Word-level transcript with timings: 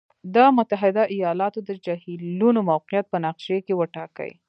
د 0.35 0.37
متحد 0.57 0.97
ایالاتو 1.15 1.59
د 1.69 1.71
جهیلونو 1.85 2.59
موقعیت 2.71 3.05
په 3.09 3.17
نقشې 3.25 3.57
کې 3.65 3.73
وټاکئ. 3.79 4.31